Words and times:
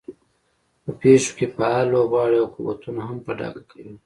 په 0.83 0.91
پېښو 1.01 1.31
کې 1.37 1.45
فعال 1.55 1.85
لوبغاړي 1.93 2.37
او 2.41 2.47
قوتونه 2.55 3.01
هم 3.07 3.17
په 3.25 3.31
ډاګه 3.39 3.63
کوي. 3.71 3.93